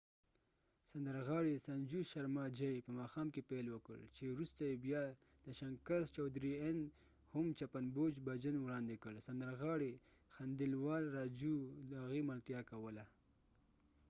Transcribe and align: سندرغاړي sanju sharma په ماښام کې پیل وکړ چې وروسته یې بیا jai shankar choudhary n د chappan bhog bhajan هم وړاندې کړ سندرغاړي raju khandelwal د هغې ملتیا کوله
سندرغاړي 0.91 1.55
sanju 1.67 1.99
sharma 2.11 2.45
په 2.85 2.91
ماښام 2.99 3.27
کې 3.33 3.47
پیل 3.49 3.65
وکړ 3.71 3.97
چې 4.15 4.23
وروسته 4.33 4.61
یې 4.69 4.81
بیا 4.85 5.03
jai 5.43 5.53
shankar 5.59 6.01
choudhary 6.15 6.53
n 6.77 6.77
د 7.35 7.53
chappan 7.59 7.85
bhog 7.95 8.13
bhajan 8.27 8.53
هم 8.57 8.63
وړاندې 8.65 8.95
کړ 9.03 9.13
سندرغاړي 9.27 9.91
raju 9.95 10.01
khandelwal 10.35 11.03
د 11.89 11.91
هغې 12.03 12.21
ملتیا 12.31 12.59
کوله 12.71 13.05